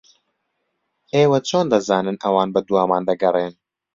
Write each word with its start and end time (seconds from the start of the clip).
ئێوە 1.15 1.39
چۆن 1.49 1.65
دەزانن 1.73 2.17
ئەوان 2.23 2.49
بەدوامان 2.55 3.03
دەگەڕێن؟ 3.09 3.53